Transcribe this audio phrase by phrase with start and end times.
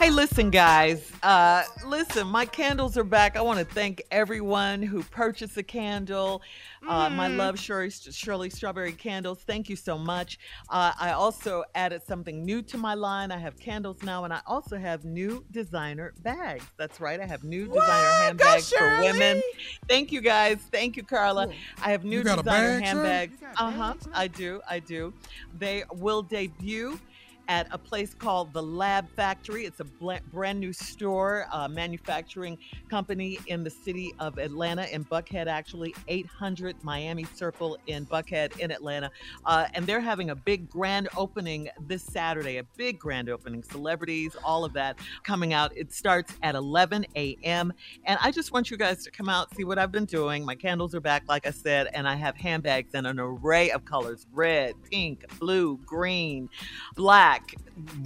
[0.00, 1.12] Hey, listen, guys.
[1.22, 3.36] Uh, listen, my candles are back.
[3.36, 6.40] I want to thank everyone who purchased a candle.
[6.88, 9.40] Uh, My love, Shirley, Shirley Strawberry Candles.
[9.46, 10.38] Thank you so much.
[10.70, 13.30] Uh, I also added something new to my line.
[13.30, 16.64] I have candles now, and I also have new designer bags.
[16.78, 17.20] That's right.
[17.20, 18.22] I have new designer What?
[18.22, 19.42] handbags for women.
[19.86, 20.60] Thank you, guys.
[20.72, 21.52] Thank you, Carla.
[21.82, 23.34] I have new You got a designer bag, handbags.
[23.58, 23.94] Uh huh.
[24.14, 24.62] I do.
[24.66, 25.12] I do.
[25.58, 26.98] They will debut
[27.48, 29.64] at a place called the Lab Factory.
[29.64, 32.58] It's a bl- brand new store, uh, manufacturing
[32.88, 38.70] company in the city of Atlanta, in Buckhead, actually, 800 Miami Circle in Buckhead, in
[38.70, 39.10] Atlanta.
[39.44, 43.62] Uh, and they're having a big grand opening this Saturday, a big grand opening.
[43.62, 45.76] Celebrities, all of that coming out.
[45.76, 47.72] It starts at 11 a.m.
[48.04, 50.44] And I just want you guys to come out, see what I've been doing.
[50.44, 53.84] My candles are back, like I said, and I have handbags in an array of
[53.84, 56.48] colors red, pink, blue, green,
[56.94, 57.39] black,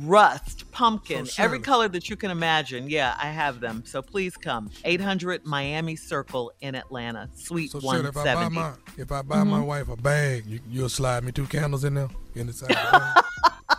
[0.02, 2.88] rust, pumpkin, So, every color that you can imagine.
[2.88, 3.82] Yeah, I have them.
[3.86, 4.70] So please come.
[4.84, 8.54] 800 Miami Circle in Atlanta, Suite So shit, if I buy 170.
[8.54, 9.66] my if I buy my Mhm.
[9.66, 12.70] wife a bag, you, you'll slide me two candles in there in the side.
[12.70, 12.90] of the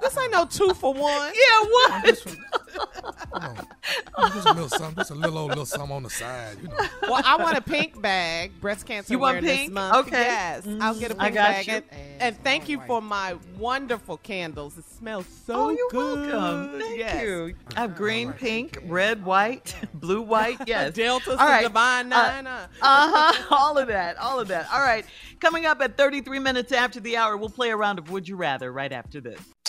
[0.00, 1.32] This ain't no two for one.
[1.34, 2.26] Yeah, what?
[4.34, 6.76] Just a little something, just a little old little something on the side, you know.
[7.02, 8.52] Well, I want a pink bag.
[8.60, 9.72] Breast cancer You want awareness pink?
[9.72, 10.06] month.
[10.08, 10.22] Okay.
[10.22, 11.20] Yes, I'll get a.
[11.20, 11.66] I pink got bag.
[11.66, 11.72] you.
[11.74, 11.84] And,
[12.20, 14.78] and thank you for my wonderful candles.
[14.78, 16.28] It smells so Oh, you're good.
[16.30, 16.80] welcome.
[16.80, 17.22] Thank Yes.
[17.22, 17.54] you.
[17.76, 20.58] I have green, pink, red, white, blue, white.
[20.66, 20.94] Yes.
[20.94, 21.62] Deltas All right.
[21.62, 22.46] Divine Nine.
[22.46, 23.46] Uh, Uh huh.
[23.50, 24.16] All of that.
[24.18, 24.66] All of that.
[24.72, 25.04] All right.
[25.40, 28.36] Coming up at 33 minutes after the hour, we'll play a round of Would You
[28.36, 29.40] Rather right after this.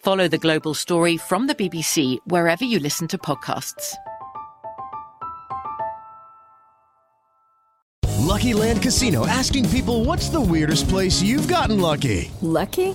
[0.00, 3.94] Follow the global story from the BBC wherever you listen to podcasts.
[8.18, 12.30] Lucky Land Casino asking people what's the weirdest place you've gotten lucky?
[12.40, 12.94] Lucky?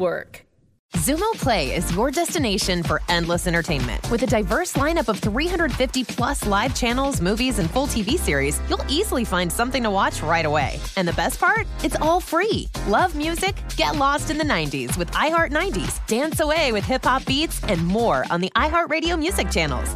[0.93, 4.01] Xumo Play is your destination for endless entertainment.
[4.09, 8.85] With a diverse lineup of 350 plus live channels, movies, and full TV series, you'll
[8.89, 10.79] easily find something to watch right away.
[10.97, 11.65] And the best part?
[11.83, 12.67] It's all free.
[12.87, 13.55] Love music?
[13.77, 17.85] Get lost in the 90s with iHeart 90s, dance away with hip hop beats, and
[17.85, 19.95] more on the iHeartRadio music channels.